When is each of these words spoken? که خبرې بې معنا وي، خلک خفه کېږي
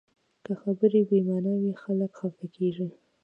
که 0.45 0.53
خبرې 0.61 1.01
بې 1.09 1.19
معنا 1.27 1.53
وي، 1.61 1.73
خلک 1.83 2.11
خفه 2.19 2.45
کېږي 2.55 2.87